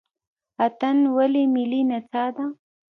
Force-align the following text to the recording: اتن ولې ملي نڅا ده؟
اتن 0.65 0.97
ولې 1.15 1.43
ملي 1.53 1.81
نڅا 1.89 2.25
ده؟ 2.35 2.45